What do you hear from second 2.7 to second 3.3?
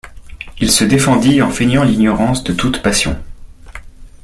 passion.